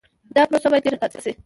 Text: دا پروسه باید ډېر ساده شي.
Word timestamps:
دا 0.35 0.41
پروسه 0.49 0.67
باید 0.69 0.83
ډېر 0.85 0.95
ساده 1.01 1.19
شي. 1.25 1.31